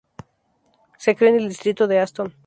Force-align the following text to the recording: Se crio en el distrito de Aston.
Se 0.97 1.15
crio 1.15 1.29
en 1.29 1.35
el 1.35 1.49
distrito 1.49 1.85
de 1.87 1.99
Aston. 1.99 2.33